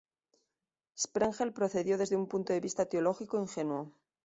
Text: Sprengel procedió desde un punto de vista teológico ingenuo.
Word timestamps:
Sprengel 0.97 1.53
procedió 1.53 1.95
desde 1.95 2.15
un 2.15 2.25
punto 2.27 2.53
de 2.53 2.59
vista 2.59 2.87
teológico 2.87 3.37
ingenuo. 3.37 3.93